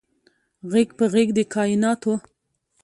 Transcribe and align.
غیږ 0.71 0.89
په 0.97 1.05
غیږ 1.13 1.29
د 1.37 1.39
کائیناتو 1.53 2.13